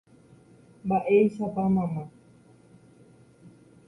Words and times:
Mba'éichapa 0.85 1.61
mama 1.75 2.03